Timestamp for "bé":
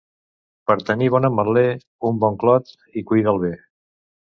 3.49-3.59